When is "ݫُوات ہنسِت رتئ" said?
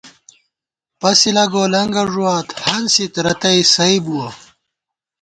2.11-3.59